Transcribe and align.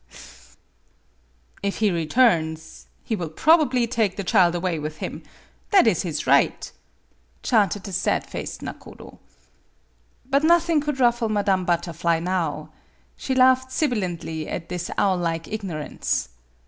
Aha, 0.01 0.09
ha, 0.09 0.17
ha! 0.51 0.55
""If 1.67 1.77
he 1.77 1.91
returns 1.91 2.87
he 3.03 3.15
will 3.15 3.29
probably 3.29 3.85
take 3.85 4.17
the 4.17 4.23
child 4.23 4.55
away 4.55 4.79
with 4.79 4.97
him 4.97 5.21
that 5.69 5.85
is 5.85 6.01
his 6.01 6.25
right," 6.25 6.71
chanted 7.43 7.83
the 7.83 7.93
sad 7.93 8.25
faced 8.25 8.63
nakodo. 8.63 9.19
But 10.25 10.43
nothing 10.43 10.81
could 10.81 10.99
ruffle 10.99 11.29
Madame 11.29 11.65
Butterfly 11.65 12.19
now. 12.19 12.71
She 13.15 13.35
laughed 13.35 13.71
sibilantly 13.71 14.49
at 14.49 14.69
this 14.69 14.89
owl 14.97 15.17
like 15.17 15.47
ignorance. 15.47 16.29